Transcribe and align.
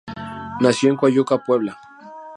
Nació 0.61 0.89
en 0.89 0.95
Coyuca, 0.97 1.37
Puebla. 1.45 1.77